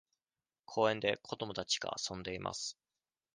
[0.65, 2.75] 公園で子供たちが遊んでいます。